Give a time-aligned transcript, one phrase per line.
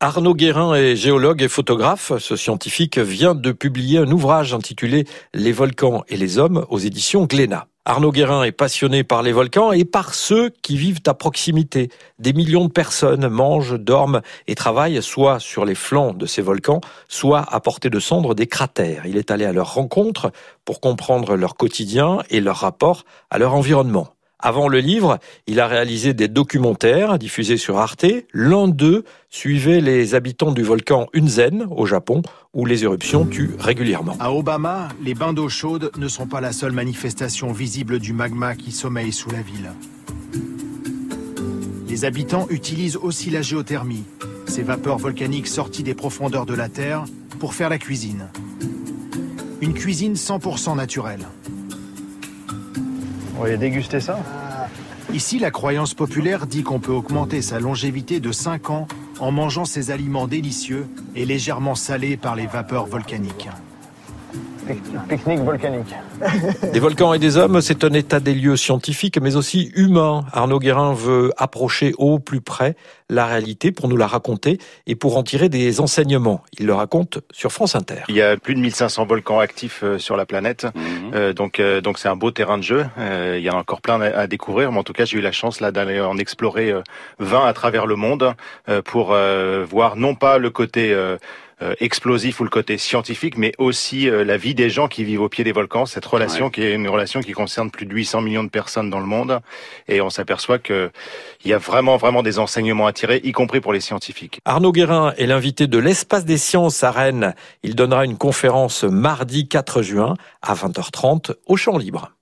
[0.00, 2.12] Arnaud Guérin est géologue et photographe.
[2.20, 7.24] Ce scientifique vient de publier un ouvrage intitulé Les volcans et les hommes aux éditions
[7.24, 7.66] Glénat.
[7.84, 11.88] Arnaud Guérin est passionné par les volcans et par ceux qui vivent à proximité.
[12.20, 16.80] Des millions de personnes mangent, dorment et travaillent soit sur les flancs de ces volcans,
[17.08, 19.04] soit à portée de cendres des cratères.
[19.04, 20.30] Il est allé à leur rencontre
[20.64, 24.14] pour comprendre leur quotidien et leur rapport à leur environnement.
[24.40, 25.18] Avant le livre,
[25.48, 28.06] il a réalisé des documentaires diffusés sur Arte.
[28.32, 32.22] L'un d'eux suivait les habitants du volcan Unzen au Japon,
[32.54, 34.16] où les éruptions tuent régulièrement.
[34.20, 38.54] À Obama, les bains d'eau chaude ne sont pas la seule manifestation visible du magma
[38.54, 39.72] qui sommeille sous la ville.
[41.88, 44.04] Les habitants utilisent aussi la géothermie,
[44.46, 47.06] ces vapeurs volcaniques sorties des profondeurs de la Terre,
[47.40, 48.28] pour faire la cuisine.
[49.60, 51.26] Une cuisine 100% naturelle.
[53.38, 54.18] On va déguster ça.
[55.14, 58.88] Ici, la croyance populaire dit qu'on peut augmenter sa longévité de 5 ans
[59.20, 63.48] en mangeant ces aliments délicieux et légèrement salés par les vapeurs volcaniques.
[65.08, 65.94] Pique-nique volcanique.
[66.72, 70.24] Des volcans et des hommes, c'est un état des lieux scientifique, mais aussi humain.
[70.32, 72.76] Arnaud Guérin veut approcher au plus près
[73.10, 76.42] la réalité pour nous la raconter et pour en tirer des enseignements.
[76.58, 78.02] Il le raconte sur France Inter.
[78.08, 81.12] Il y a plus de 1500 volcans actifs euh, sur la planète, Mhm.
[81.14, 82.86] Euh, donc euh, donc c'est un beau terrain de jeu.
[82.98, 85.20] Euh, il y en a encore plein à, découvrir, mais en tout cas j'ai eu
[85.20, 86.82] la chance là d'aller en explorer euh,
[87.18, 88.34] 20 à travers le monde
[88.68, 90.94] euh, pour euh, voir non pas le côté
[91.80, 95.28] explosif ou le côté scientifique, mais aussi euh, la vie des gens qui vivent au
[95.28, 95.86] pied des volcans.
[95.86, 96.50] Cette relation Ouais.
[96.52, 99.40] qui est une relation qui concerne plus de 800 millions de personnes dans le monde,
[99.88, 100.90] et on s'aperçoit que
[101.44, 104.40] il y a vraiment vraiment des enseignements à tirer, y compris pour les scientifiques.
[104.44, 107.34] Arnaud Guérin est l'invité de l'Espace des Sciences à Rennes.
[107.62, 112.12] Il donnera une conférence mardi 4 juin à 20h30 au Champ Libre.